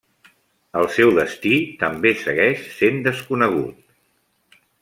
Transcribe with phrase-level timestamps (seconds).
[0.79, 4.61] El seu destí també segueix sent desconegut.